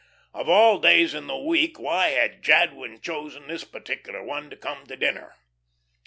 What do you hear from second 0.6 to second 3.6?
days in the week, why had Jadwin chosen